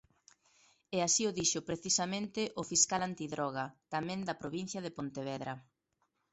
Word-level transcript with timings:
E 0.95 0.97
así 1.07 1.23
o 1.29 1.35
dixo 1.39 1.59
precisamente 1.69 2.41
o 2.61 2.63
fiscal 2.71 3.01
antidroga 3.09 3.65
tamén 3.93 4.19
da 4.27 4.39
provincia 4.41 4.83
de 4.85 4.95
Pontevedra. 4.97 5.53